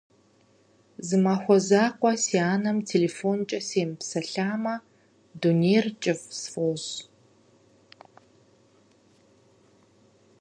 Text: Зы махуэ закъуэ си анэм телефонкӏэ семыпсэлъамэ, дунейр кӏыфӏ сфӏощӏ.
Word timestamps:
Зы 1.07 1.17
махуэ 1.23 1.57
закъуэ 1.67 2.11
си 2.23 2.37
анэм 2.53 2.77
телефонкӏэ 2.89 3.59
семыпсэлъамэ, 3.69 4.75
дунейр 5.39 5.85
кӏыфӏ 6.01 6.31
сфӏощӏ. 6.39 6.93